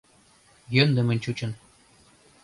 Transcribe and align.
—Йӧндымын 0.75 1.17
чучын. 1.23 1.51